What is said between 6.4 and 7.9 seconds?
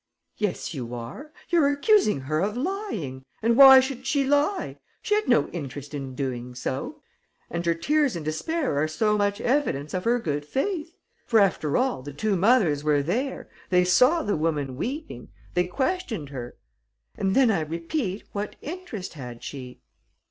so; and her